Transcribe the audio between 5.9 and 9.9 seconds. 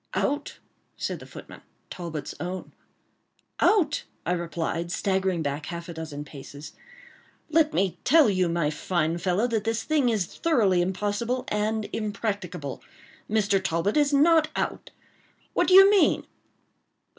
dozen paces—"let me tell you, my fine fellow, that this